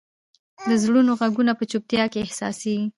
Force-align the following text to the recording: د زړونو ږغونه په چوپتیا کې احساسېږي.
د 0.69 0.71
زړونو 0.83 1.11
ږغونه 1.21 1.51
په 1.57 1.63
چوپتیا 1.71 2.03
کې 2.11 2.19
احساسېږي. 2.25 2.87